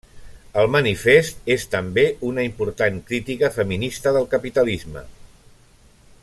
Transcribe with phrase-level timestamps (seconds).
[0.61, 5.07] El Manifest és també una important crítica feminista del capitalisme.